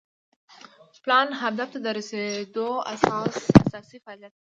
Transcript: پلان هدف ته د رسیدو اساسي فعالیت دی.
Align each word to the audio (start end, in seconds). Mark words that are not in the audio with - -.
پلان 1.03 1.27
هدف 1.41 1.69
ته 1.73 1.79
د 1.81 1.87
رسیدو 1.97 2.69
اساسي 2.93 3.97
فعالیت 4.03 4.33
دی. 4.37 4.43